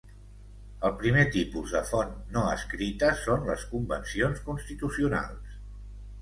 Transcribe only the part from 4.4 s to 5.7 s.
constitucionals.